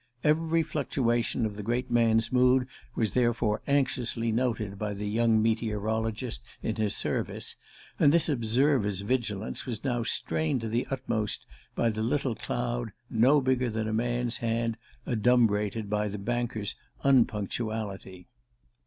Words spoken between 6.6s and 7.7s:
in his service;